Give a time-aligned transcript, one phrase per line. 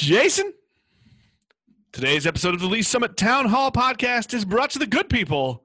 [0.00, 0.54] Jason,
[1.92, 5.62] today's episode of the Lee's Summit Town Hall podcast is brought to the good people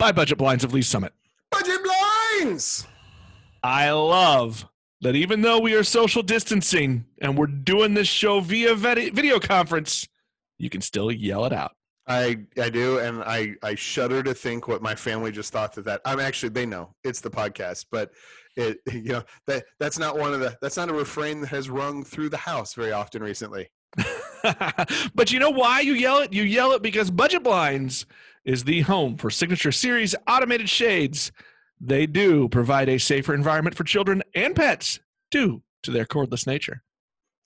[0.00, 1.12] by Budget Blinds of Lee's Summit.
[1.52, 2.88] Budget blinds.
[3.62, 4.66] I love
[5.02, 10.08] that even though we are social distancing and we're doing this show via video conference,
[10.58, 11.76] you can still yell it out.
[12.08, 15.84] I I do, and I I shudder to think what my family just thought that
[15.84, 18.10] that I'm actually they know it's the podcast, but
[18.58, 21.70] it you know that that's not one of the that's not a refrain that has
[21.70, 23.68] rung through the house very often recently.
[25.14, 26.32] but you know why you yell it?
[26.32, 28.04] You yell it because Budget Blinds
[28.44, 31.32] is the home for Signature Series automated shades.
[31.80, 35.00] They do provide a safer environment for children and pets
[35.30, 36.82] due to their cordless nature.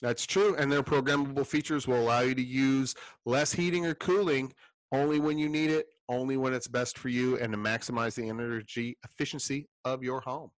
[0.01, 4.53] That's true, and their programmable features will allow you to use less heating or cooling
[4.91, 8.29] only when you need it, only when it's best for you, and to maximize the
[8.29, 10.51] energy efficiency of your home.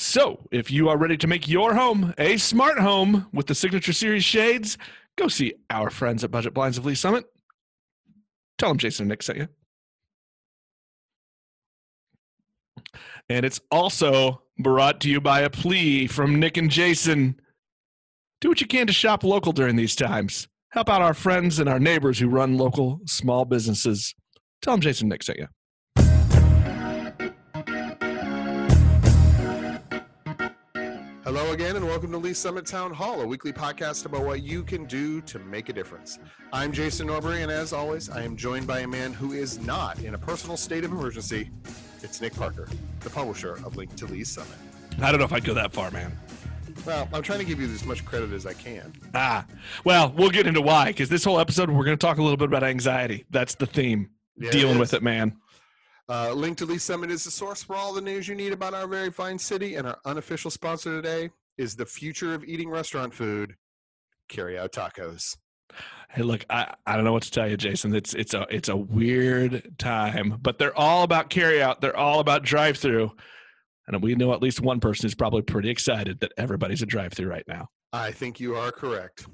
[0.00, 3.92] So, if you are ready to make your home a smart home with the Signature
[3.92, 4.78] Series shades,
[5.16, 7.24] go see our friends at Budget Blinds of Lee's Summit.
[8.58, 9.48] Tell them Jason and Nick sent you.
[13.28, 17.40] And it's also brought to you by a plea from Nick and Jason.
[18.40, 20.46] Do what you can to shop local during these times.
[20.70, 24.14] Help out our friends and our neighbors who run local small businesses.
[24.62, 25.48] Tell them Jason and Nick sent you.
[31.28, 34.62] Hello again, and welcome to Lee's Summit Town Hall, a weekly podcast about what you
[34.62, 36.18] can do to make a difference.
[36.54, 39.98] I'm Jason Norbury, and as always, I am joined by a man who is not
[39.98, 41.50] in a personal state of emergency.
[42.02, 42.66] It's Nick Parker,
[43.00, 44.56] the publisher of Link to Lee's Summit.
[45.02, 46.18] I don't know if I'd go that far, man.
[46.86, 48.90] Well, I'm trying to give you as much credit as I can.
[49.12, 49.44] Ah,
[49.84, 52.38] well, we'll get into why because this whole episode we're going to talk a little
[52.38, 53.26] bit about anxiety.
[53.28, 54.08] That's the theme.
[54.38, 55.36] Yeah, Dealing with it, man.
[56.10, 58.72] Uh, Link to Lee's Summit is the source for all the news you need about
[58.72, 63.12] our very fine city, and our unofficial sponsor today is the future of eating restaurant
[63.12, 63.54] food,
[64.28, 65.36] Carry Out Tacos.
[66.08, 67.94] Hey, look, I, I don't know what to tell you, Jason.
[67.94, 71.82] It's it's a it's a weird time, but they're all about carry out.
[71.82, 73.10] They're all about drive through,
[73.86, 77.12] and we know at least one person is probably pretty excited that everybody's a drive
[77.12, 77.68] through right now.
[77.92, 79.26] I think you are correct.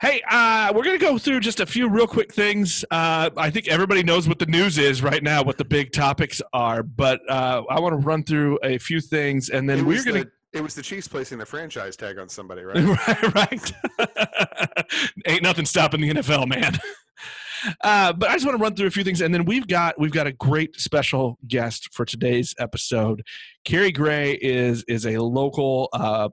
[0.00, 2.84] Hey, uh, we're gonna go through just a few real quick things.
[2.90, 6.40] Uh, I think everybody knows what the news is right now, what the big topics
[6.54, 10.02] are, but uh, I want to run through a few things, and then it we're
[10.02, 10.24] gonna.
[10.54, 12.76] it was the Chiefs placing the franchise tag on somebody, right?
[13.08, 14.86] right, right.
[15.26, 16.78] Ain't nothing stopping the NFL, man.
[17.82, 20.00] Uh, but I just want to run through a few things, and then we've got
[20.00, 23.22] we've got a great special guest for today's episode.
[23.66, 26.30] Carrie Gray is is a local uh,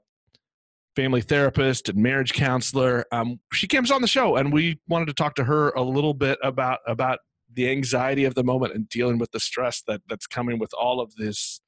[0.98, 3.04] family therapist and marriage counselor.
[3.12, 6.12] Um, she comes on the show, and we wanted to talk to her a little
[6.12, 7.20] bit about about
[7.54, 11.00] the anxiety of the moment and dealing with the stress that that's coming with all
[11.00, 11.60] of this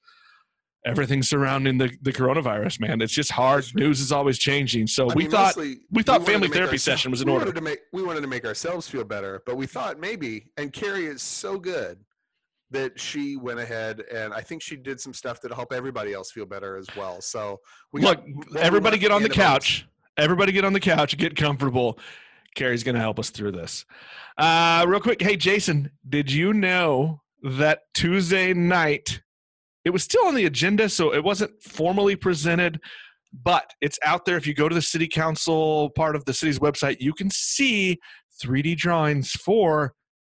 [0.85, 5.15] everything surrounding the, the coronavirus man it's just hard news is always changing so I
[5.15, 7.53] we mean, thought mostly, we thought wanted family therapy session was in we order.
[7.53, 11.05] To make, we wanted to make ourselves feel better, but we thought maybe, and Carrie
[11.05, 11.99] is so good
[12.71, 16.31] that she went ahead and I think she did some stuff that'll help everybody else
[16.31, 17.21] feel better as well.
[17.21, 17.59] So
[17.93, 18.23] we look
[18.53, 19.87] got- everybody get on the couch.
[20.17, 21.17] Everybody get on the couch.
[21.17, 21.99] Get comfortable.
[22.55, 23.85] Carrie's going to help us through this.
[24.39, 29.21] Uh real quick hey jason did you know that tuesday night
[29.85, 32.81] it was still on the agenda so it wasn't formally presented
[33.33, 34.37] but it's out there.
[34.37, 37.99] If you go to the city council part of the city's website you can see
[38.43, 39.93] 3d drawings for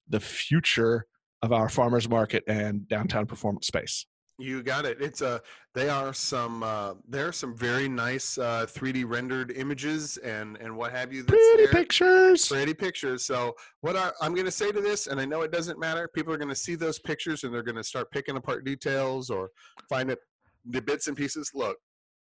[0.09, 1.07] the future
[1.43, 4.07] of our farmers market and downtown performance space
[4.39, 5.01] You got it.
[5.01, 5.41] It's a.
[5.75, 6.63] They are some.
[6.63, 11.23] Uh, there are some very nice uh, 3D rendered images and and what have you.
[11.23, 11.73] That's pretty there.
[11.73, 13.25] pictures Pretty pictures.
[13.25, 16.09] So what I, I'm going to say to this, and I know it doesn't matter.
[16.09, 19.31] People are going to see those pictures and they're going to start picking apart details
[19.31, 19.51] or
[19.89, 20.19] find it
[20.65, 21.51] the bits and pieces.
[21.55, 21.77] Look,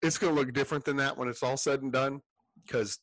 [0.02, 2.20] it's going to look different than that when it's all said and done,
[2.66, 2.98] because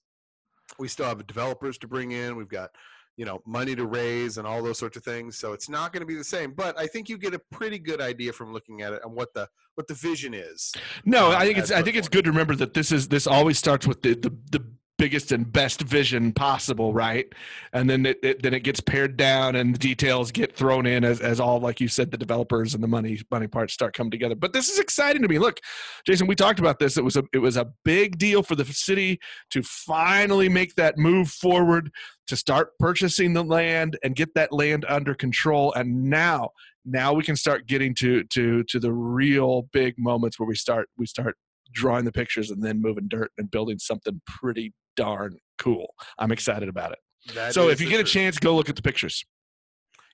[0.78, 2.36] we still have developers to bring in.
[2.36, 2.70] We've got
[3.20, 5.38] you know money to raise and all those sorts of things.
[5.38, 6.54] So it's not going to be the same.
[6.54, 9.34] But I think you get a pretty good idea from looking at it and what
[9.34, 10.72] the what the vision is.
[11.04, 13.28] No, um, I think it's I think it's good to remember that this is this
[13.28, 14.66] always starts with the the, the
[15.00, 17.26] biggest and best vision possible, right?
[17.74, 21.04] And then it, it then it gets pared down and the details get thrown in
[21.04, 24.12] as, as all like you said the developers and the money money parts start coming
[24.12, 24.36] together.
[24.36, 25.40] But this is exciting to me.
[25.40, 25.62] Look,
[26.06, 26.98] Jason, we talked about this.
[26.98, 29.20] It was a it was a big deal for the city
[29.52, 31.90] to finally make that move forward
[32.28, 36.50] to start purchasing the land and get that land under control and now
[36.86, 40.88] now we can start getting to to to the real big moments where we start
[40.98, 41.36] we start
[41.72, 45.94] drawing the pictures and then moving dirt and building something pretty darn cool.
[46.18, 47.00] I'm excited about it.
[47.36, 49.26] That so if you get a chance, go look at the pictures.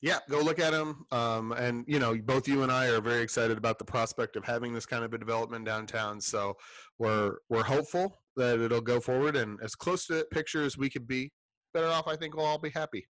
[0.01, 1.05] Yeah, go look at them.
[1.11, 4.43] Um, and you know, both you and I are very excited about the prospect of
[4.45, 6.19] having this kind of a development downtown.
[6.19, 6.55] So
[6.99, 8.19] we're we're hopeful.
[8.35, 11.31] that it'll go forward and as close to that picture as we could be.
[11.73, 13.05] Better off, I think we'll all be happy.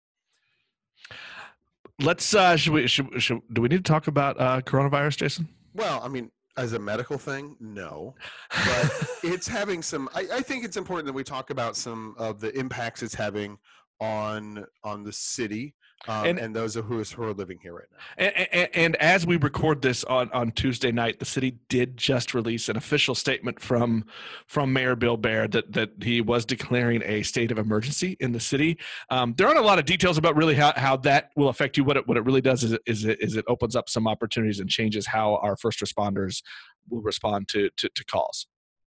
[1.99, 2.33] Let's.
[2.33, 2.87] Uh, should we?
[2.87, 5.47] Should, should, do we need to talk about uh, coronavirus, Jason?
[5.73, 8.15] Well, I mean, as a medical thing, no,
[8.49, 8.91] but
[9.23, 10.09] it's having some.
[10.13, 13.57] I, I think it's important that we talk about some of the impacts it's having
[13.99, 15.75] on on the city
[16.07, 17.97] um, and, and, those who, is, who are living here right now.
[18.17, 22.33] And, and, and, as we record this on, on Tuesday night, the city did just
[22.33, 24.05] release an official statement from
[24.45, 28.39] from Mayor Bill Baird that that he was declaring a state of emergency in the
[28.39, 28.77] city.
[29.09, 31.83] Um, there aren't a lot of details about really how, how that will affect you.
[31.83, 34.07] What it what it really does is it, is it is it opens up some
[34.07, 36.41] opportunities and changes how our first responders
[36.89, 38.47] will respond to to, to calls.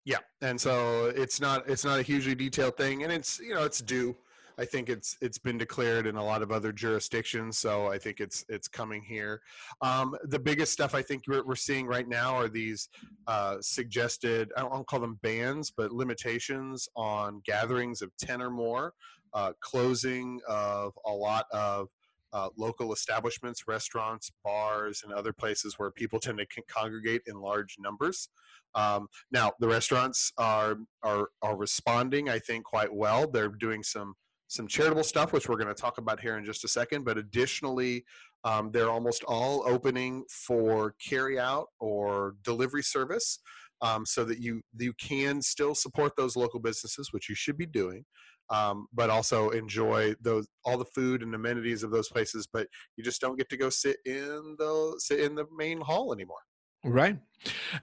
[0.05, 3.63] Yeah, and so it's not it's not a hugely detailed thing, and it's you know
[3.63, 4.15] it's due
[4.57, 8.19] I think it's it's been declared in a lot of other jurisdictions, so I think
[8.19, 9.41] it's it's coming here.
[9.81, 12.89] Um, the biggest stuff I think we're, we're seeing right now are these
[13.27, 18.93] uh, suggested I don't call them bans, but limitations on gatherings of ten or more,
[19.33, 21.87] uh, closing of a lot of
[22.31, 27.75] uh, local establishments, restaurants, bars, and other places where people tend to congregate in large
[27.79, 28.29] numbers.
[28.73, 33.29] Um, now, the restaurants are, are are responding, I think, quite well.
[33.29, 34.15] They're doing some
[34.47, 37.03] some charitable stuff, which we're going to talk about here in just a second.
[37.03, 38.05] But additionally,
[38.43, 43.39] um, they're almost all opening for carry out or delivery service,
[43.81, 47.65] um, so that you you can still support those local businesses, which you should be
[47.65, 48.05] doing,
[48.49, 52.47] um, but also enjoy those all the food and amenities of those places.
[52.51, 56.13] But you just don't get to go sit in the sit in the main hall
[56.13, 56.37] anymore.
[56.85, 57.17] Right.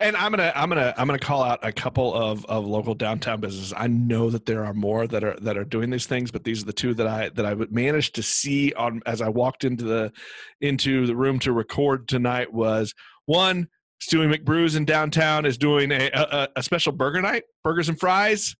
[0.01, 3.41] And I'm gonna I'm gonna I'm gonna call out a couple of, of local downtown
[3.41, 3.73] businesses.
[3.77, 6.63] I know that there are more that are that are doing these things, but these
[6.63, 9.85] are the two that I that I managed to see on as I walked into
[9.85, 10.13] the
[10.61, 12.95] into the room to record tonight was
[13.27, 13.69] one
[14.03, 18.57] Stewie McBrews in downtown is doing a, a, a special burger night, burgers and fries.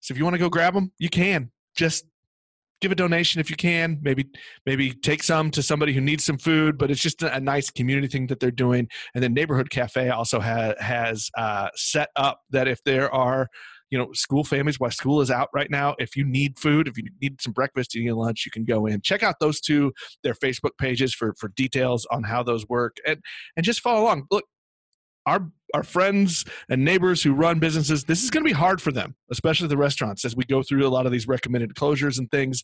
[0.00, 1.50] So if you want to go grab them, you can.
[1.74, 2.04] Just
[2.82, 3.98] give a donation if you can.
[4.02, 4.26] Maybe
[4.66, 8.08] maybe take some to somebody who needs some food but it's just a, nice community
[8.08, 8.88] thing that they're doing.
[9.14, 13.48] And then neighborhood cafe also ha- has uh, set up that if there are
[13.90, 16.96] you know school families while school is out right now if you need food if
[16.96, 19.00] you need some breakfast you need lunch you can go in.
[19.02, 19.92] Check out those two
[20.22, 23.20] their facebook pages for for details on how those work and
[23.56, 24.24] and just follow along.
[24.30, 24.44] Look
[25.26, 28.92] our our friends and neighbors who run businesses this is going to be hard for
[28.92, 32.30] them especially the restaurants as we go through a lot of these recommended closures and
[32.30, 32.62] things.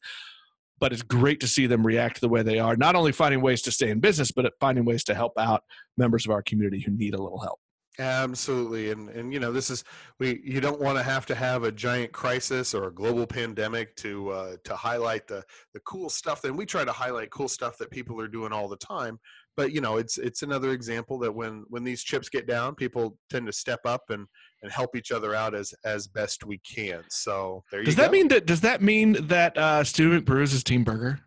[0.80, 3.62] But it's great to see them react the way they are not only finding ways
[3.62, 5.64] to stay in business but finding ways to help out
[5.96, 7.58] members of our community who need a little help
[8.00, 9.82] Absolutely, and and you know this is
[10.20, 13.96] we you don't want to have to have a giant crisis or a global pandemic
[13.96, 15.42] to uh, to highlight the
[15.74, 16.44] the cool stuff.
[16.44, 19.18] And we try to highlight cool stuff that people are doing all the time.
[19.56, 23.18] But you know it's it's another example that when when these chips get down, people
[23.30, 24.28] tend to step up and
[24.62, 27.02] and help each other out as as best we can.
[27.08, 30.62] So there does you that mean that does that mean that uh, Stewie McBrews is
[30.62, 31.18] Team Burger?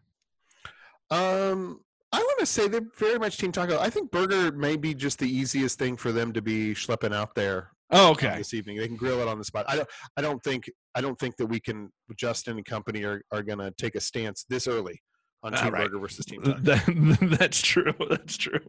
[1.09, 3.79] Um, I want to say they're very much Team Taco.
[3.79, 7.35] I think burger may be just the easiest thing for them to be schlepping out
[7.35, 7.71] there.
[7.91, 8.35] Oh, okay.
[8.37, 9.65] This evening, they can grill it on the spot.
[9.67, 9.89] I don't.
[10.17, 10.69] I don't think.
[10.95, 11.91] I don't think that we can.
[12.17, 15.01] Justin and company are are going to take a stance this early
[15.43, 15.83] on Team right.
[15.83, 16.59] Burger versus Team Taco.
[16.61, 17.93] That, that's true.
[18.09, 18.59] That's true.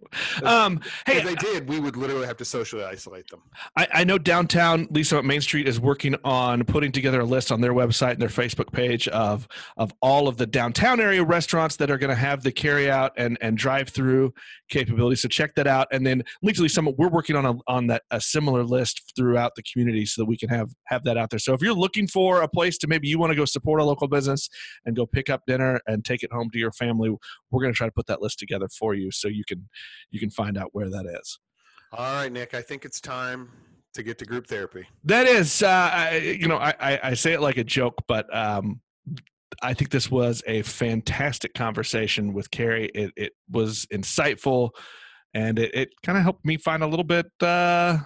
[0.42, 3.42] Um, hey, if they did, we would literally have to socially isolate them.
[3.76, 7.52] I, I, know downtown Lee's Summit Main Street is working on putting together a list
[7.52, 9.46] on their website and their Facebook page of
[9.76, 13.12] of all of the downtown area restaurants that are going to have the carry out
[13.16, 14.32] and and drive through
[14.70, 15.16] capability.
[15.16, 15.88] So check that out.
[15.92, 19.62] And then legally, some we're working on a, on that a similar list throughout the
[19.62, 21.38] community so that we can have have that out there.
[21.38, 23.85] So if you're looking for a place to maybe you want to go support a
[23.85, 24.49] local business
[24.87, 27.11] and go pick up dinner and take it home to your family,
[27.50, 29.69] we're going to try to put that list together for you so you can
[30.11, 31.38] you can find out where that is.
[31.92, 32.54] All right, Nick.
[32.54, 33.50] I think it's time
[33.95, 34.87] to get to group therapy.
[35.04, 38.35] That is, uh, I, you know, I, I, I say it like a joke, but
[38.35, 38.81] um,
[39.62, 42.90] I think this was a fantastic conversation with Carrie.
[42.95, 44.71] It, it was insightful,
[45.35, 47.99] and it, it kind of helped me find a little bit uh,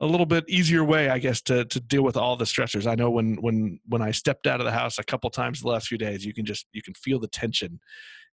[0.00, 2.86] a little bit easier way, I guess, to to deal with all the stressors.
[2.86, 5.68] I know when when when I stepped out of the house a couple times the
[5.68, 7.80] last few days, you can just you can feel the tension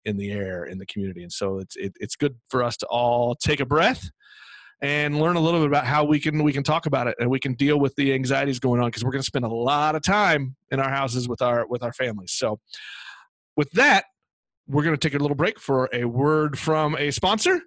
[0.06, 2.86] in the air in the community, and so it's it, it's good for us to
[2.88, 4.10] all take a breath
[4.82, 7.30] and learn a little bit about how we can we can talk about it and
[7.30, 9.96] we can deal with the anxieties going on because we're going to spend a lot
[9.96, 12.34] of time in our houses with our with our families.
[12.34, 12.60] So,
[13.56, 14.06] with that,
[14.68, 17.62] we're going to take a little break for a word from a sponsor,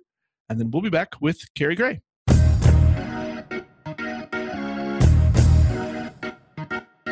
[0.50, 2.02] and then we'll be back with Carrie Gray.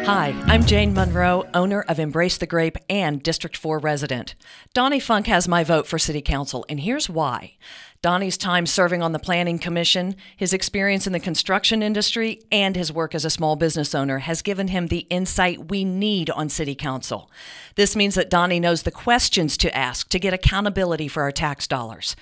[0.07, 4.35] Hi, I'm Jane Monroe, owner of Embrace the Grape and District 4 resident.
[4.75, 7.57] Donnie Funk has my vote for City Council, and here's why.
[8.03, 12.93] Donnie's time serving on the Planning Commission, his experience in the construction industry, and his
[12.93, 16.75] work as a small business owner has given him the insight we need on City
[16.75, 17.31] Council.
[17.77, 21.67] This means that Donnie knows the questions to ask to get accountability for our tax
[21.67, 22.15] dollars.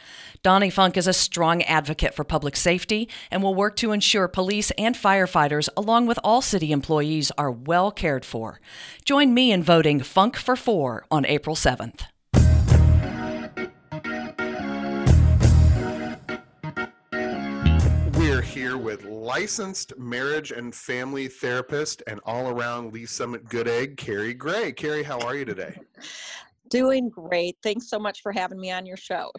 [0.42, 4.72] Donnie Funk is a strong advocate for public safety and will work to ensure police
[4.72, 8.60] and firefighters, along with all city employees, are well cared for.
[9.04, 12.06] Join me in voting Funk for Four on April 7th.
[18.18, 23.96] We're here with licensed marriage and family therapist and all around Lee's Summit Good Egg,
[23.96, 24.72] Carrie Gray.
[24.72, 25.78] Carrie, how are you today?
[26.68, 27.56] Doing great.
[27.62, 29.30] Thanks so much for having me on your show.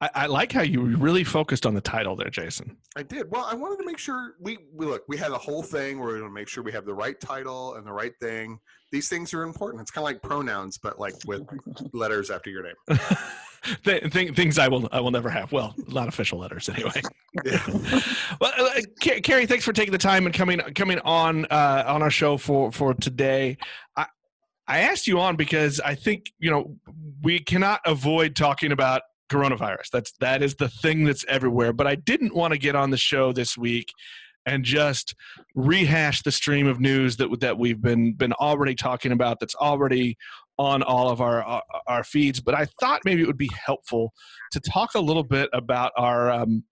[0.00, 2.76] I, I like how you really focused on the title there, Jason.
[2.96, 3.30] I did.
[3.30, 6.08] Well, I wanted to make sure we, we look, we had a whole thing where
[6.08, 8.58] we're going to make sure we have the right title and the right thing.
[8.90, 9.80] These things are important.
[9.80, 11.42] It's kind of like pronouns, but like with
[11.92, 12.98] letters after your name.
[13.84, 15.52] Th- th- things I will I will never have.
[15.52, 17.00] Well, not official letters anyway.
[17.44, 17.64] Yeah.
[18.40, 22.02] well, uh, Ca- Carrie, thanks for taking the time and coming coming on uh, on
[22.02, 23.56] our show for for today.
[23.96, 24.06] I
[24.66, 26.76] I asked you on because I think you know
[27.22, 29.02] we cannot avoid talking about
[29.32, 29.90] coronavirus.
[29.92, 31.72] That's that is the thing that's everywhere.
[31.72, 33.92] But I didn't want to get on the show this week
[34.44, 35.14] and just
[35.54, 39.40] rehash the stream of news that that we've been been already talking about.
[39.40, 40.16] That's already
[40.58, 42.40] on all of our our, our feeds.
[42.40, 44.12] But I thought maybe it would be helpful
[44.52, 46.64] to talk a little bit about our um,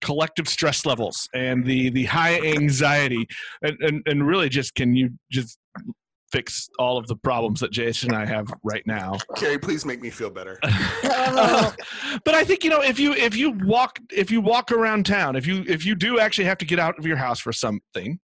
[0.00, 3.26] collective stress levels and the the high anxiety
[3.62, 5.58] and, and and really just can you just
[6.32, 9.16] fix all of the problems that Jason and I have right now.
[9.36, 10.58] Carrie, please make me feel better.
[10.62, 11.72] Uh,
[12.24, 15.36] but I think you know if you if you walk if you walk around town
[15.36, 18.18] if you if you do actually have to get out of your house for something,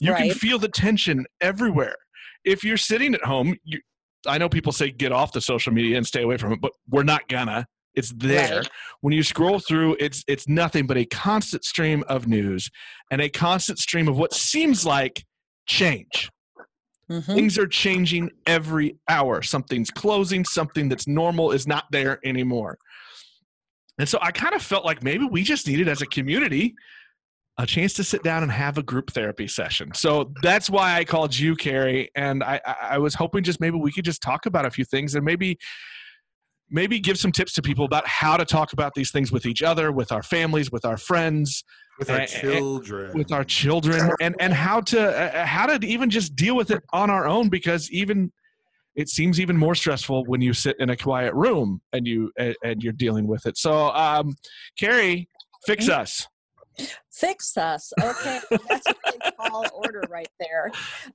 [0.00, 1.96] you can feel the tension everywhere.
[2.44, 3.80] If you're sitting at home, you,
[4.26, 6.72] I know people say get off the social media and stay away from it, but
[6.88, 7.66] we're not gonna.
[7.94, 8.58] It's there.
[8.58, 8.70] Right.
[9.00, 12.70] When you scroll through, it's it's nothing but a constant stream of news
[13.10, 15.24] and a constant stream of what seems like
[15.66, 16.30] change.
[17.10, 17.24] Mhm.
[17.24, 19.42] Things are changing every hour.
[19.42, 22.78] Something's closing, something that's normal is not there anymore.
[23.98, 26.74] And so I kind of felt like maybe we just needed as a community
[27.60, 29.92] a chance to sit down and have a group therapy session.
[29.92, 32.08] So that's why I called you, Carrie.
[32.14, 35.16] And I I was hoping just maybe we could just talk about a few things
[35.16, 35.58] and maybe
[36.70, 39.62] maybe give some tips to people about how to talk about these things with each
[39.62, 41.64] other, with our families, with our friends,
[41.98, 43.16] With our Eh, eh, children.
[43.18, 46.82] with our children and and how to uh, how to even just deal with it
[46.92, 48.30] on our own because even
[48.94, 52.54] it seems even more stressful when you sit in a quiet room and you and,
[52.64, 54.34] and you're dealing with it so um
[54.78, 55.28] carrie
[55.66, 56.26] fix us
[57.12, 57.92] Fix us.
[58.00, 58.38] Okay.
[58.68, 60.70] That's a big tall order right there.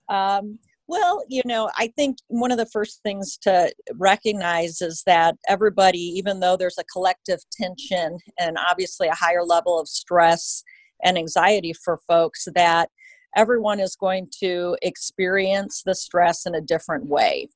[0.10, 5.36] Um, well, you know, I think one of the first things to recognize is that
[5.48, 10.64] everybody, even though there's a collective tension and obviously a higher level of stress
[11.04, 12.90] and anxiety for folks, that
[13.36, 17.48] everyone is going to experience the stress in a different way.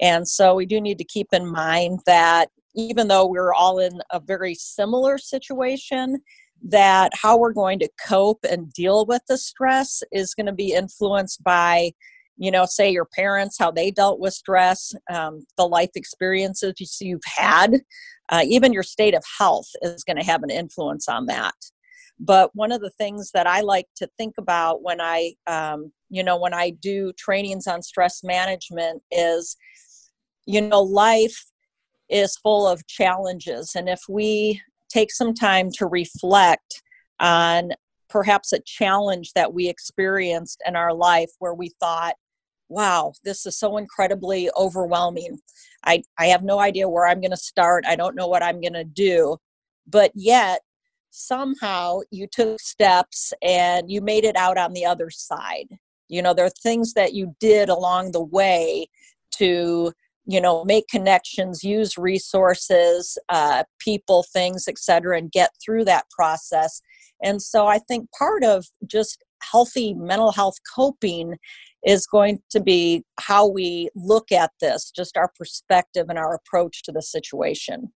[0.00, 4.00] And so we do need to keep in mind that even though we're all in
[4.12, 6.18] a very similar situation,
[6.62, 10.72] that how we're going to cope and deal with the stress is going to be
[10.72, 11.90] influenced by
[12.40, 17.08] you know say your parents how they dealt with stress um, the life experiences you-
[17.08, 17.80] you've had
[18.30, 21.54] uh, even your state of health is going to have an influence on that.
[22.20, 26.24] But one of the things that i like to think about when i um, you
[26.24, 29.56] know when i do trainings on stress management is
[30.46, 31.44] you know life
[32.08, 36.82] is full of challenges and if we take some time to reflect
[37.20, 37.70] on
[38.10, 42.16] perhaps a challenge that we experienced in our life where we thought,
[42.70, 45.38] wow, this is so incredibly overwhelming.
[45.84, 47.84] I, I have no idea where I'm going to start.
[47.86, 49.36] I don't know what I'm going to do.
[49.86, 50.60] But yet,
[51.10, 55.66] somehow you took steps and you made it out on the other side.
[56.08, 58.86] You know, there are things that you did along the way
[59.32, 59.92] to
[60.26, 66.82] you know make connections use resources uh, people things etc and get through that process
[67.22, 71.36] and so i think part of just healthy mental health coping
[71.86, 76.82] is going to be how we look at this just our perspective and our approach
[76.82, 77.90] to the situation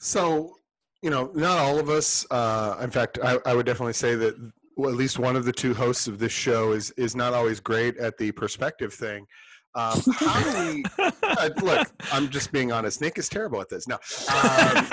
[0.00, 0.56] So,
[1.00, 2.26] you know, not all of us.
[2.30, 4.34] Uh, in fact, I, I would definitely say that
[4.76, 7.60] well, at least one of the two hosts of this show is is not always
[7.60, 9.26] great at the perspective thing.
[9.74, 10.84] Um, how do we
[11.22, 11.88] uh, look?
[12.12, 13.00] I'm just being honest.
[13.00, 13.86] Nick is terrible at this.
[13.86, 14.86] No, um,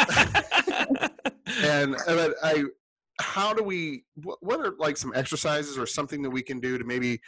[1.64, 2.64] and but I,
[3.20, 4.04] how do we?
[4.16, 7.20] What, are like some exercises or something that we can do to maybe?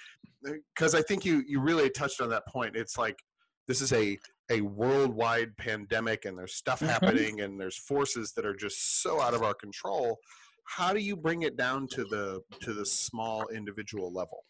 [0.43, 2.75] Because I think you you really touched on that point.
[2.75, 3.19] It's like
[3.67, 4.17] this is a
[4.49, 6.87] a worldwide pandemic and there's stuff Mhm.
[6.87, 10.19] happening and there's forces that are just so out of our control
[10.65, 14.45] how do you bring it down to the to the small individual level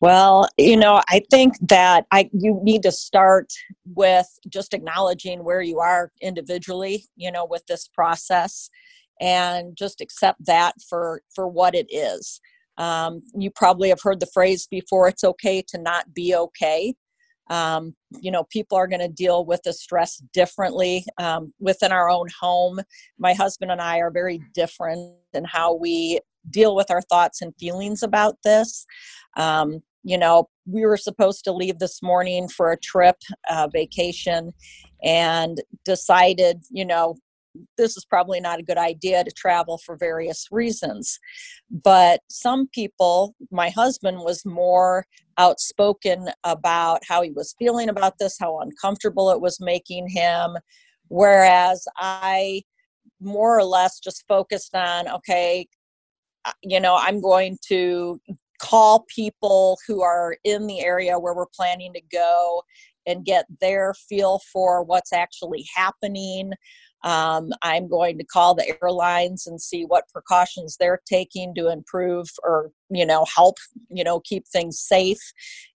[0.00, 3.52] Well, you know, I think that I you need to start
[3.94, 8.68] with just acknowledging where you are individually, you know, with this process
[9.22, 12.40] and just accept that for for what it is.
[12.76, 16.94] Um, you probably have heard the phrase before it's okay to not be okay.
[17.48, 22.08] Um, you know, people are going to deal with the stress differently um, within our
[22.08, 22.80] own home.
[23.18, 27.54] My husband and I are very different in how we deal with our thoughts and
[27.60, 28.86] feelings about this.
[29.36, 33.16] Um, you know, we were supposed to leave this morning for a trip,
[33.48, 34.52] uh, vacation,
[35.04, 37.16] and decided, you know,
[37.76, 41.18] this is probably not a good idea to travel for various reasons.
[41.70, 45.06] But some people, my husband was more
[45.38, 50.56] outspoken about how he was feeling about this, how uncomfortable it was making him.
[51.08, 52.62] Whereas I
[53.20, 55.68] more or less just focused on, okay,
[56.44, 58.20] uh, you know, I'm going to
[58.60, 62.62] call people who are in the area where we're planning to go
[63.06, 66.52] and get their feel for what's actually happening.
[67.04, 72.28] Um, I'm going to call the airlines and see what precautions they're taking to improve
[72.44, 73.56] or, you know, help,
[73.90, 75.20] you know, keep things safe.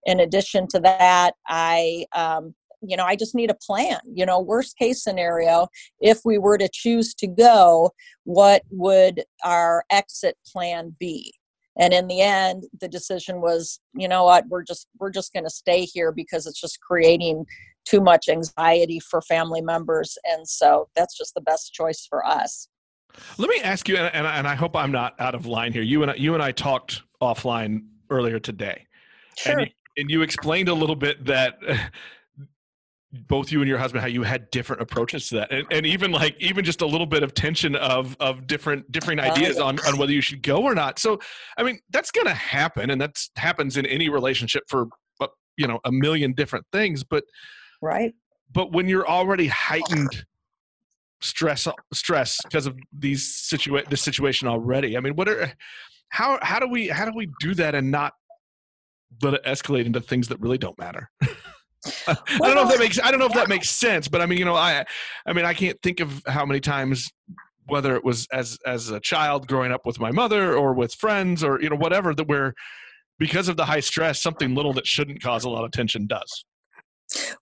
[0.04, 3.98] In addition to that, I, um, you know, I just need a plan.
[4.12, 5.68] You know, worst case scenario,
[6.00, 7.92] if we were to choose to go,
[8.24, 11.32] what would our exit plan be?
[11.76, 15.44] and in the end the decision was you know what we're just we're just going
[15.44, 17.44] to stay here because it's just creating
[17.84, 22.68] too much anxiety for family members and so that's just the best choice for us
[23.38, 25.82] Let me ask you, and, and, and I hope I'm not out of line here.
[25.82, 28.86] You and I, you and I talked offline earlier today,
[29.38, 31.58] sure and, you, and you explained a little bit that
[33.28, 36.10] both you and your husband how you had different approaches to that, and, and even
[36.10, 39.96] like even just a little bit of tension of of different different ideas on on
[39.96, 40.98] whether you should go or not.
[40.98, 41.18] So,
[41.56, 44.86] I mean, that's going to happen, and that happens in any relationship for
[45.20, 47.04] uh, you know a million different things.
[47.04, 47.24] But
[47.84, 48.14] right?
[48.52, 50.24] But when you're already heightened
[51.20, 55.50] stress stress because of these situa- this situation already i mean what are
[56.10, 58.12] how how do we how do we do that and not
[59.22, 61.08] let it escalate into things that really don't matter?
[62.08, 64.26] I don't know if that makes i don't know if that makes sense but i
[64.26, 64.84] mean you know i
[65.26, 67.10] i mean i can't think of how many times
[67.66, 71.44] whether it was as as a child growing up with my mother or with friends
[71.44, 72.54] or you know whatever that where
[73.18, 76.44] because of the high stress something little that shouldn't cause a lot of tension does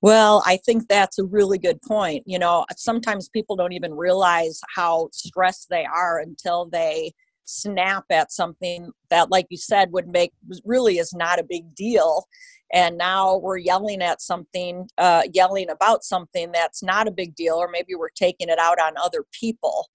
[0.01, 2.25] Well, I think that's a really good point.
[2.27, 7.13] You know, sometimes people don't even realize how stressed they are until they
[7.45, 10.33] snap at something that, like you said, would make
[10.65, 12.27] really is not a big deal.
[12.73, 17.55] And now we're yelling at something, uh, yelling about something that's not a big deal,
[17.55, 19.89] or maybe we're taking it out on other people.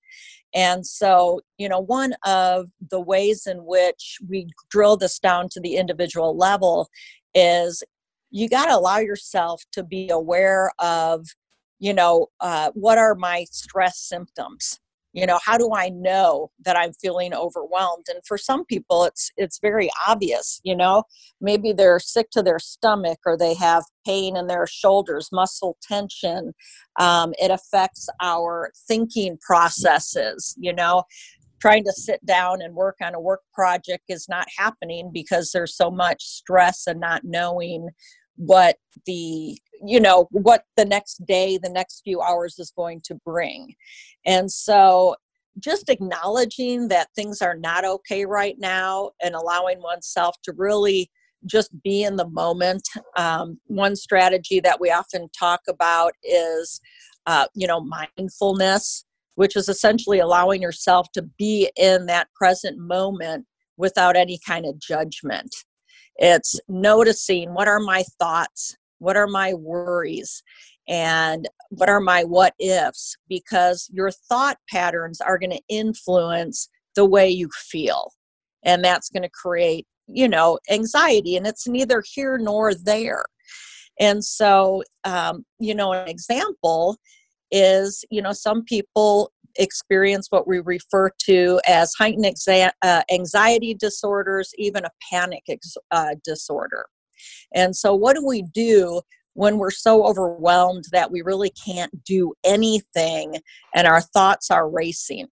[0.53, 5.59] And so, you know, one of the ways in which we drill this down to
[5.59, 6.89] the individual level
[7.33, 7.83] is
[8.31, 11.25] you got to allow yourself to be aware of
[11.79, 14.79] you know uh, what are my stress symptoms?
[15.13, 18.05] You know how do i know that i'm feeling overwhelmed?
[18.09, 21.03] And for some people it's it's very obvious you know?
[21.41, 26.53] Maybe they're sick to their stomach or they have pain in their shoulders muscle tension
[26.99, 31.03] um, it affects our thinking processes you know
[31.59, 35.75] trying to sit down and work on a work project is not happening because there's
[35.75, 37.89] so much stress and not knowing
[38.35, 43.15] what the you know what the next day the next few hours is going to
[43.25, 43.73] bring.
[44.25, 45.15] And so
[45.59, 51.09] just acknowledging that things are not okay right now and allowing oneself to really
[51.45, 56.79] just be in the moment um, one strategy that we often talk about is
[57.25, 59.05] uh, you know mindfulness
[59.37, 63.45] which is essentially allowing yourself to be in that present moment
[63.77, 65.55] without any kind of judgment.
[66.15, 70.41] It's noticing what are my thoughts, what are my worries,
[70.87, 77.05] and what are my what ifs, because your thought patterns are going to influence the
[77.05, 78.13] way you feel.
[78.63, 83.23] And that's going to create, you know, anxiety, and it's neither here nor there.
[83.99, 86.97] And so, um, you know, an example
[87.51, 93.73] is you know some people experience what we refer to as heightened exa- uh, anxiety
[93.73, 96.85] disorders even a panic ex- uh, disorder.
[97.53, 99.01] And so what do we do
[99.33, 103.37] when we're so overwhelmed that we really can't do anything
[103.75, 105.27] and our thoughts are racing?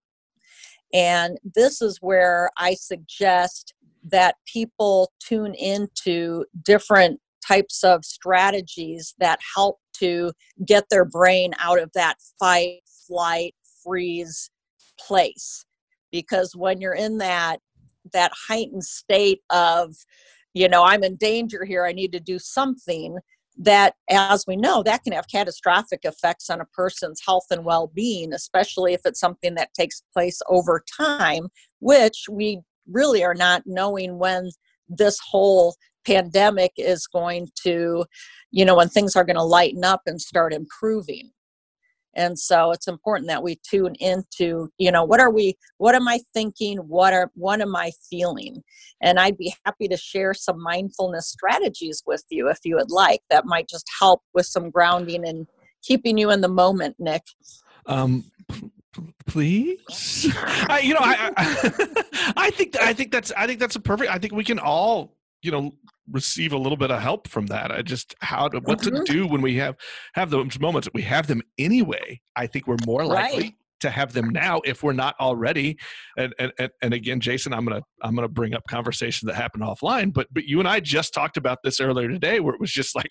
[0.92, 3.74] And this is where i suggest
[4.07, 10.33] that people tune into different types of strategies that help to
[10.66, 14.50] get their brain out of that fight, flight, freeze
[14.98, 15.64] place.
[16.11, 17.59] Because when you're in that
[18.12, 19.94] that heightened state of,
[20.52, 23.16] you know, I'm in danger here, I need to do something,
[23.57, 28.33] that as we know that can have catastrophic effects on a person's health and well-being
[28.33, 31.48] especially if it's something that takes place over time
[31.80, 34.50] which we really are not knowing when
[34.88, 38.04] this whole pandemic is going to
[38.50, 41.30] you know when things are going to lighten up and start improving.
[42.16, 46.06] And so it's important that we tune into you know what are we what am
[46.06, 46.78] i thinking?
[46.78, 48.62] What are what am i feeling?
[49.00, 53.20] And i'd be happy to share some mindfulness strategies with you if you would like
[53.30, 55.46] that might just help with some grounding and
[55.82, 57.22] keeping you in the moment nick.
[57.86, 58.24] Um
[59.26, 60.32] please?
[60.68, 64.10] I, you know I, I i think i think that's i think that's a perfect
[64.10, 65.72] i think we can all you know
[66.10, 67.70] receive a little bit of help from that.
[67.70, 69.04] I just how to what mm-hmm.
[69.04, 69.76] to do when we have
[70.14, 70.88] have those moments.
[70.94, 72.20] We have them anyway.
[72.36, 73.54] I think we're more likely right.
[73.80, 75.78] to have them now if we're not already.
[76.18, 80.12] And, and and again, Jason, I'm gonna I'm gonna bring up conversations that happened offline.
[80.12, 82.94] But but you and I just talked about this earlier today, where it was just
[82.94, 83.10] like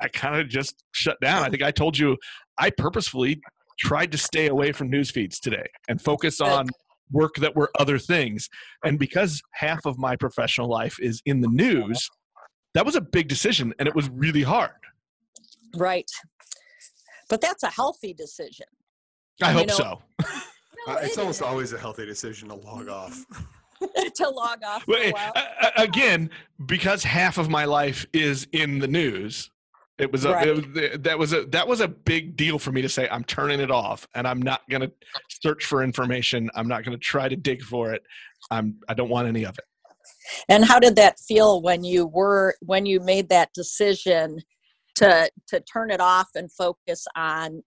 [0.00, 1.42] I kind of just shut down.
[1.42, 2.16] I think I told you
[2.58, 3.40] I purposefully
[3.78, 6.66] tried to stay away from news feeds today and focus on
[7.10, 8.48] work that were other things.
[8.84, 12.08] And because half of my professional life is in the news,
[12.78, 14.70] that was a big decision and it was really hard
[15.74, 16.08] right
[17.28, 18.66] but that's a healthy decision
[19.42, 20.02] i hope know, so
[20.86, 23.24] uh, it's almost always a healthy decision to log off
[24.14, 24.84] to log off
[25.76, 26.30] again
[26.66, 29.50] because half of my life is in the news
[29.98, 30.46] it was a right.
[30.76, 33.58] it, that was a that was a big deal for me to say I'm turning
[33.58, 34.92] it off and I'm not going to
[35.28, 36.48] search for information.
[36.54, 38.04] I'm not going to try to dig for it.
[38.52, 39.64] I'm I don't want any of it.
[40.48, 44.40] And how did that feel when you were when you made that decision
[44.96, 47.62] to to turn it off and focus on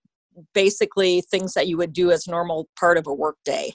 [0.54, 3.74] basically things that you would do as normal part of a workday?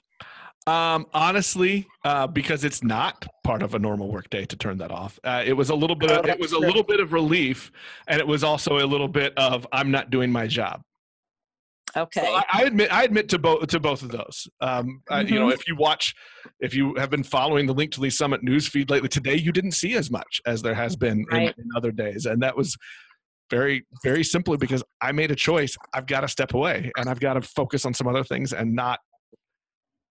[0.66, 5.18] Um, honestly, uh, because it's not part of a normal workday to turn that off.
[5.22, 6.10] Uh, it was a little bit.
[6.10, 7.70] Of, oh, it was a little bit of relief,
[8.08, 10.82] and it was also a little bit of I'm not doing my job.
[11.96, 12.20] Okay.
[12.20, 14.48] So I, I, admit I admit to both to both of those.
[14.60, 15.28] Um, mm-hmm.
[15.28, 15.52] you know, mm-hmm.
[15.52, 16.14] if you watch,
[16.60, 19.52] if you have been following the Link to Lee's Summit news feed lately, today you
[19.52, 21.54] didn't see as much as there has been right.
[21.56, 22.76] in, in other days, and that was
[23.50, 25.76] very very simply because I made a choice.
[25.94, 28.74] I've got to step away, and I've got to focus on some other things, and
[28.74, 29.00] not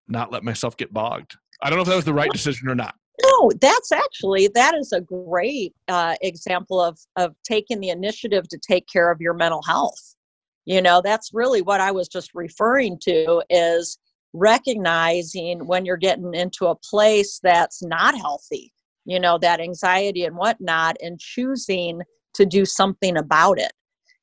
[0.08, 1.36] not let myself get bogged.
[1.62, 2.96] I don't know if that was the right decision or not.
[3.24, 8.58] No, that's actually that is a great uh, example of of taking the initiative to
[8.58, 10.15] take care of your mental health
[10.66, 13.98] you know that's really what i was just referring to is
[14.34, 18.74] recognizing when you're getting into a place that's not healthy
[19.06, 22.02] you know that anxiety and whatnot and choosing
[22.36, 23.72] to do something about it.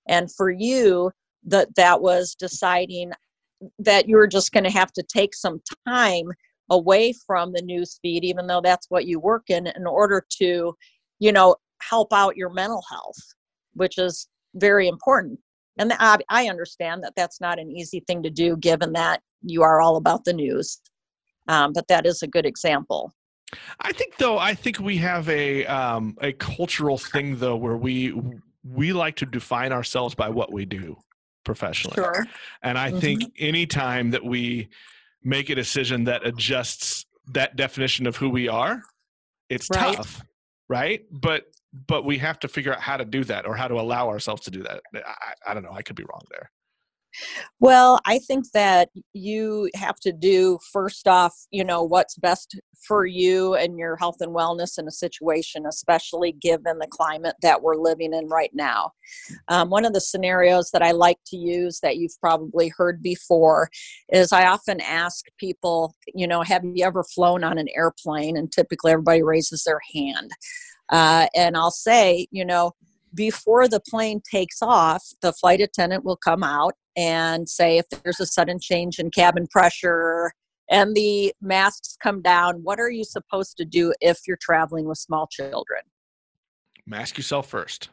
[0.06, 1.10] And for you
[1.46, 3.12] that that was deciding
[3.78, 6.26] that you were just going to have to take some time
[6.70, 10.74] away from the news feed even though that's what you work in in order to
[11.18, 13.16] you know help out your mental health
[13.74, 15.38] which is very important
[15.78, 19.62] and I, I understand that that's not an easy thing to do given that you
[19.62, 20.78] are all about the news
[21.48, 23.12] um, but that is a good example
[23.80, 28.14] i think though i think we have a um, a cultural thing though where we
[28.64, 30.96] we like to define ourselves by what we do
[31.44, 32.26] professionally sure.
[32.62, 33.00] and i mm-hmm.
[33.00, 34.68] think anytime that we
[35.24, 38.82] make a decision that adjusts that definition of who we are
[39.48, 39.96] it's right.
[39.96, 40.22] tough
[40.68, 41.44] right but
[41.88, 44.42] but we have to figure out how to do that or how to allow ourselves
[44.42, 44.82] to do that.
[44.94, 45.72] I, I don't know.
[45.72, 46.50] I could be wrong there.
[47.60, 53.06] Well, I think that you have to do first off, you know, what's best for
[53.06, 57.76] you and your health and wellness in a situation, especially given the climate that we're
[57.76, 58.92] living in right now.
[59.48, 63.68] Um, one of the scenarios that I like to use that you've probably heard before
[64.08, 68.36] is I often ask people, you know, have you ever flown on an airplane?
[68.36, 70.30] And typically everybody raises their hand.
[70.92, 72.72] Uh, and I'll say, you know,
[73.14, 78.20] before the plane takes off, the flight attendant will come out and say if there's
[78.20, 80.32] a sudden change in cabin pressure
[80.70, 84.98] and the masks come down, what are you supposed to do if you're traveling with
[84.98, 85.80] small children?
[86.86, 87.88] Mask yourself first.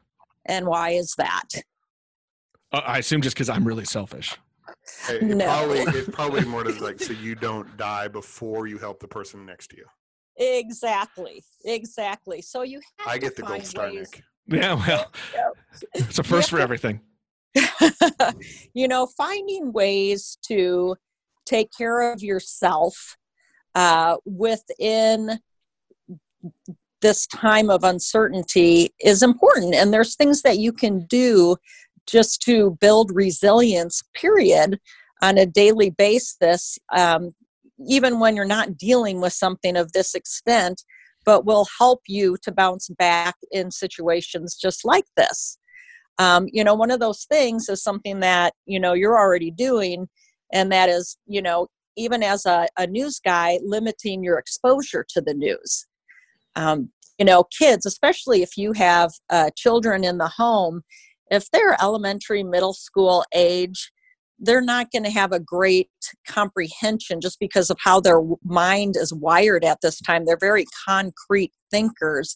[0.45, 1.47] And why is that?
[2.71, 4.37] Uh, I assume just because I'm really selfish.
[5.09, 5.45] It, no.
[5.45, 9.45] probably it's probably more to like so you don't die before you help the person
[9.45, 9.85] next to you.
[10.39, 11.43] Exactly.
[11.65, 12.41] Exactly.
[12.41, 14.09] So you I get the gold star, ways.
[14.11, 14.23] Nick.
[14.47, 15.11] Yeah, well,
[15.93, 17.01] it's a first for everything.
[18.73, 20.95] you know, finding ways to
[21.45, 23.17] take care of yourself
[23.75, 25.39] uh, within
[27.01, 31.55] this time of uncertainty is important and there's things that you can do
[32.05, 34.79] just to build resilience period
[35.21, 37.33] on a daily basis um,
[37.87, 40.83] even when you're not dealing with something of this extent
[41.25, 45.57] but will help you to bounce back in situations just like this.
[46.17, 50.07] Um, you know one of those things is something that you know you're already doing
[50.51, 55.21] and that is you know even as a, a news guy limiting your exposure to
[55.21, 55.85] the news.
[56.55, 60.81] Um, you know kids especially if you have uh, children in the home
[61.29, 63.91] if they're elementary middle school age
[64.39, 65.89] they're not going to have a great
[66.27, 70.25] comprehension just because of how their mind is wired at this time.
[70.25, 72.35] They're very concrete thinkers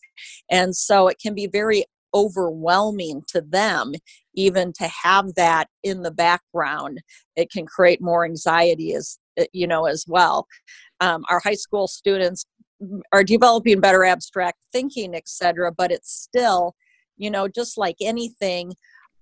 [0.52, 3.94] and so it can be very overwhelming to them
[4.36, 7.00] even to have that in the background.
[7.36, 10.46] It can create more anxiety as eh, you know as well.
[11.00, 12.46] Um, our high school students
[13.12, 16.76] are developing better abstract thinking etc but it's still
[17.18, 18.74] you know just like anything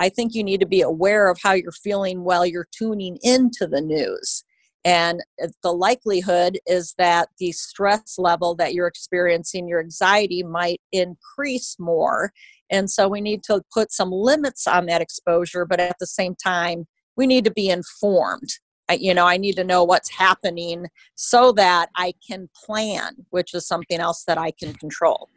[0.02, 3.66] i think you need to be aware of how you're feeling while you're tuning into
[3.68, 4.44] the news
[4.84, 5.22] and
[5.62, 12.32] the likelihood is that the stress level that you're experiencing your anxiety might increase more
[12.72, 16.36] and so we need to put some limits on that exposure, but at the same
[16.36, 16.88] time,
[17.18, 18.50] we need to be informed.
[18.90, 20.86] You know, I need to know what's happening
[21.16, 25.30] so that I can plan, which is something else that I can control.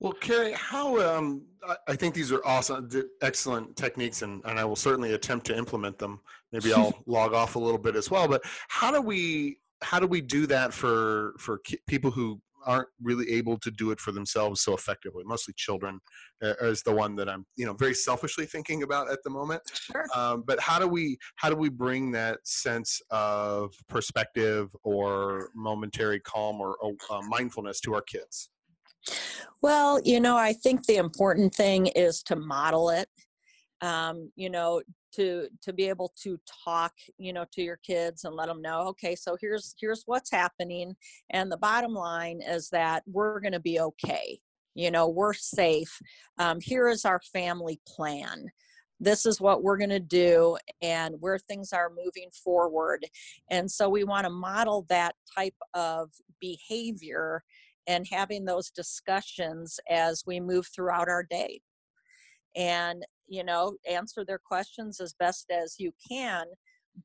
[0.00, 1.42] Well, Carrie, how um,
[1.88, 2.88] I think these are awesome,
[3.20, 6.20] excellent techniques, and, and I will certainly attempt to implement them.
[6.52, 8.28] Maybe I'll log off a little bit as well.
[8.28, 13.30] But how do we how do we do that for for people who aren't really
[13.30, 15.24] able to do it for themselves so effectively.
[15.24, 16.00] Mostly children
[16.42, 19.62] uh, is the one that I'm, you know, very selfishly thinking about at the moment.
[19.72, 20.04] Sure.
[20.14, 26.20] Um, but how do we how do we bring that sense of perspective or momentary
[26.20, 28.50] calm or uh, mindfulness to our kids?
[29.62, 33.08] Well, you know, I think the important thing is to model it.
[33.80, 34.82] Um, you know,
[35.12, 38.80] to to be able to talk you know to your kids and let them know
[38.80, 40.94] okay so here's here's what's happening
[41.30, 44.38] and the bottom line is that we're going to be okay
[44.74, 45.98] you know we're safe
[46.38, 48.46] um, here is our family plan
[49.00, 53.04] this is what we're going to do and where things are moving forward
[53.50, 57.42] and so we want to model that type of behavior
[57.88, 61.60] and having those discussions as we move throughout our day.
[62.54, 66.46] And you know answer their questions as best as you can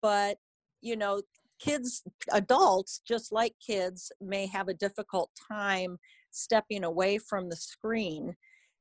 [0.02, 0.38] but
[0.80, 1.22] you know
[1.60, 5.98] kids adults just like kids may have a difficult time
[6.34, 8.36] stepping away from the screen.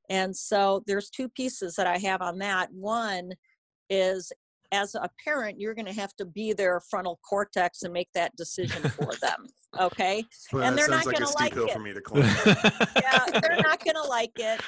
[0.09, 2.69] And so there's two pieces that i have on that.
[2.73, 3.31] One
[3.89, 4.31] is
[4.73, 8.35] as a parent you're going to have to be their frontal cortex and make that
[8.35, 9.47] decision for them
[9.79, 10.25] okay?
[10.51, 12.95] Well, and they're not like going to like it.
[12.95, 14.61] yeah they're not going to like it.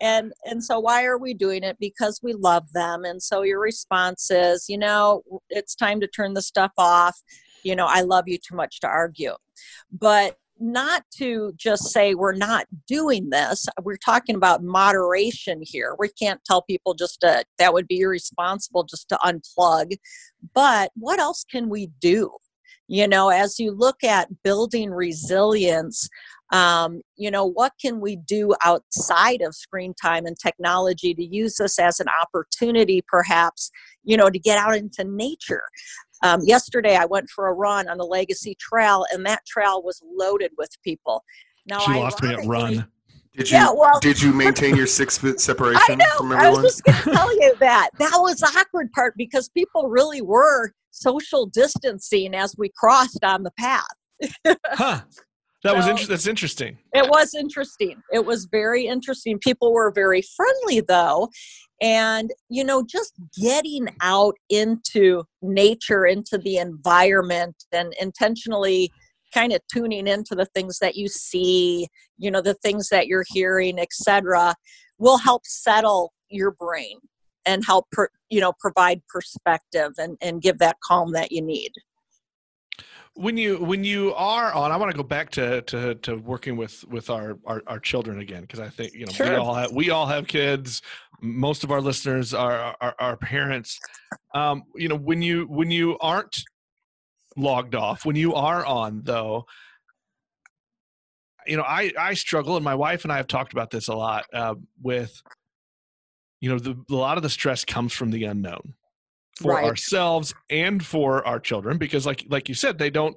[0.00, 1.76] And and so why are we doing it?
[1.80, 3.04] Because we love them.
[3.04, 7.18] And so your response is you know it's time to turn the stuff off.
[7.62, 9.34] You know i love you too much to argue.
[9.90, 15.94] But not to just say we're not doing this we're talking about moderation here.
[15.98, 19.96] We can't tell people just to that would be irresponsible just to unplug
[20.54, 22.30] but what else can we do?
[22.88, 26.08] You know as you look at building resilience
[26.52, 31.56] um, you know what can we do outside of screen time and technology to use
[31.56, 33.70] this as an opportunity perhaps
[34.06, 35.62] you know to get out into nature
[36.22, 40.00] um, yesterday i went for a run on the legacy trail and that trail was
[40.16, 41.22] loaded with people
[41.66, 42.86] now she lost me at run
[43.36, 46.46] did you, yeah, well, did you maintain your six foot separation I know, from everyone?
[46.46, 47.90] I was just going to tell you that.
[47.98, 53.42] That was the awkward part because people really were social distancing as we crossed on
[53.42, 53.84] the path.
[54.64, 55.02] huh.
[55.64, 56.78] That so, was inter- that's interesting.
[56.94, 58.02] It was interesting.
[58.12, 59.38] It was very interesting.
[59.38, 61.28] People were very friendly though.
[61.80, 68.90] And you know, just getting out into nature, into the environment and intentionally
[69.34, 73.24] kind of tuning into the things that you see, you know, the things that you're
[73.28, 74.54] hearing, etc.,
[74.98, 76.98] will help settle your brain
[77.44, 81.70] and help per, you know provide perspective and, and give that calm that you need
[83.16, 86.56] when you when you are on i want to go back to to, to working
[86.56, 89.30] with with our our, our children again because i think you know sure.
[89.30, 90.82] we all have we all have kids.
[91.22, 93.80] Most of our listeners are are, are parents.
[94.34, 96.44] Um, you know when you when you aren't
[97.36, 99.44] logged off when you are on though
[101.46, 103.94] you know i i struggle and my wife and i have talked about this a
[103.94, 105.22] lot uh, with
[106.40, 108.74] you know the, a lot of the stress comes from the unknown
[109.40, 109.64] for right.
[109.64, 113.16] ourselves and for our children because like like you said they don't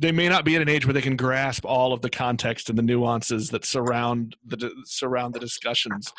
[0.00, 2.70] they may not be at an age where they can grasp all of the context
[2.70, 6.10] and the nuances that surround the surround the discussions.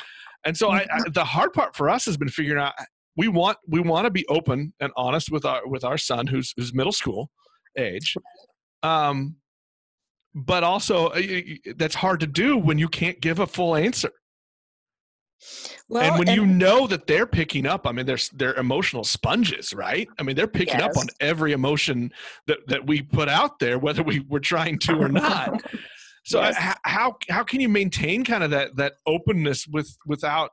[0.46, 2.74] And so, I, I, the hard part for us has been figuring out
[3.18, 6.54] we want we want to be open and honest with our with our son who's
[6.56, 7.32] who's middle school
[7.78, 8.16] age.
[8.84, 9.36] Um,
[10.36, 11.22] but also uh,
[11.76, 14.12] that's hard to do when you can't give a full answer.
[15.90, 19.04] Well, and when and, you know that they're picking up, I mean, they're they're emotional
[19.04, 20.08] sponges, right?
[20.20, 20.84] I mean, they're picking yes.
[20.84, 22.12] up on every emotion
[22.48, 25.62] that that we put out there, whether we were trying to or not.
[26.26, 26.78] so, uh, yes.
[26.84, 30.52] how how can you maintain kind of that that openness with without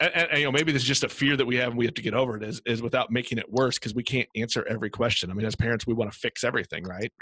[0.00, 1.84] and, and, you know maybe this is just a fear that we have and we
[1.84, 4.66] have to get over it is, is without making it worse because we can't answer
[4.68, 7.12] every question i mean as parents we want to fix everything right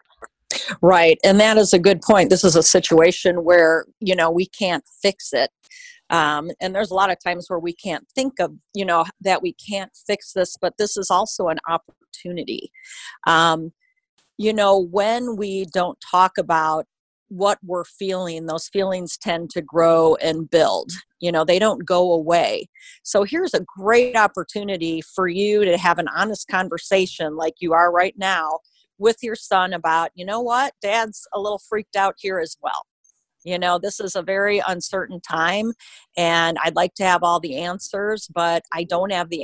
[0.80, 4.46] right and that is a good point this is a situation where you know we
[4.46, 5.50] can't fix it
[6.10, 9.42] um, and there's a lot of times where we can't think of, you know, that
[9.42, 12.70] we can't fix this, but this is also an opportunity.
[13.26, 13.72] Um,
[14.38, 16.86] you know, when we don't talk about
[17.28, 20.90] what we're feeling, those feelings tend to grow and build.
[21.20, 22.66] You know, they don't go away.
[23.04, 27.90] So here's a great opportunity for you to have an honest conversation like you are
[27.90, 28.58] right now
[28.98, 32.82] with your son about, you know what, dad's a little freaked out here as well.
[33.44, 35.72] You know, this is a very uncertain time,
[36.16, 39.40] and I'd like to have all the answers, but I don't have the